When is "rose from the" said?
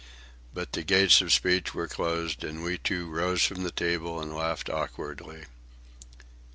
3.07-3.69